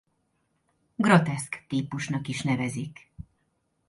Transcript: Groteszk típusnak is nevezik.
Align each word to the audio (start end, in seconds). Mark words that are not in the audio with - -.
Groteszk 0.95 1.63
típusnak 1.67 2.27
is 2.27 2.41
nevezik. 2.41 3.11